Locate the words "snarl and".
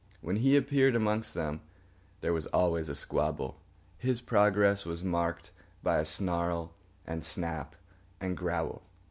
6.05-7.23